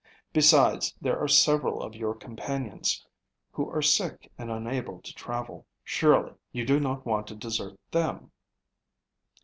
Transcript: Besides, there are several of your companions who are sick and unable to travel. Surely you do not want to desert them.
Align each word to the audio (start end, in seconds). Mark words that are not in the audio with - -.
Besides, 0.33 0.95
there 0.99 1.19
are 1.19 1.27
several 1.27 1.83
of 1.83 1.93
your 1.93 2.15
companions 2.15 3.05
who 3.51 3.69
are 3.69 3.83
sick 3.83 4.31
and 4.35 4.49
unable 4.49 4.99
to 4.99 5.13
travel. 5.13 5.67
Surely 5.83 6.33
you 6.51 6.65
do 6.65 6.79
not 6.79 7.05
want 7.05 7.27
to 7.27 7.35
desert 7.35 7.75
them. 7.91 8.31